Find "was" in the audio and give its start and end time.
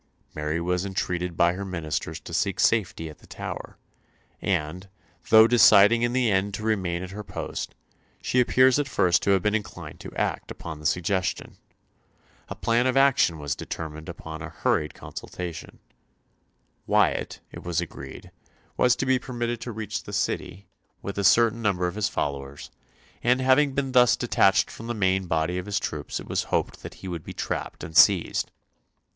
0.59-0.83, 13.37-13.55, 17.61-17.79, 18.77-18.95, 26.27-26.45